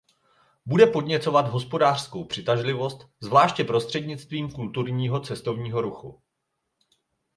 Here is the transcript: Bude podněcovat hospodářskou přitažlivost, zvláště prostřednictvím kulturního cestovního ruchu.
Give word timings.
Bude 0.65 0.87
podněcovat 0.87 1.47
hospodářskou 1.47 2.23
přitažlivost, 2.25 3.07
zvláště 3.19 3.63
prostřednictvím 3.63 4.51
kulturního 4.51 5.19
cestovního 5.19 5.81
ruchu. 5.81 6.21